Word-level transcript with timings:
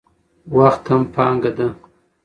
وخت 0.57 0.83
هم 0.91 1.01
پانګه 1.13 1.51
ده. 1.57 1.67